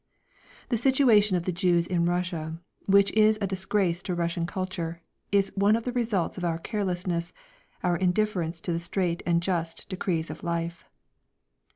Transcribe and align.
The 0.69 0.77
situation 0.77 1.37
of 1.37 1.43
the 1.43 1.51
Jews 1.51 1.85
in 1.85 2.07
Russia, 2.07 2.57
which 2.87 3.11
is 3.11 3.37
a 3.39 3.45
disgrace 3.45 4.01
to 4.01 4.15
Russian 4.15 4.47
culture, 4.47 4.99
is 5.31 5.51
one 5.55 5.75
of 5.75 5.83
the 5.83 5.91
results 5.91 6.39
of 6.39 6.43
our 6.43 6.57
carelessness, 6.57 7.29
of 7.29 7.35
our 7.83 7.97
indifference 7.97 8.59
to 8.61 8.73
the 8.73 8.79
straight 8.79 9.21
and 9.27 9.43
just 9.43 9.87
decrees 9.89 10.31
of 10.31 10.41
life. 10.41 10.85